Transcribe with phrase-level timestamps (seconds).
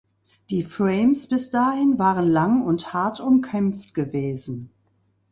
[0.49, 4.71] Die Frames bis dahin waren lang und hart umkämpft gewesen.